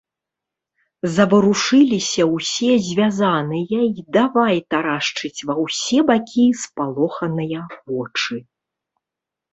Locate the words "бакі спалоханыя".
6.11-7.61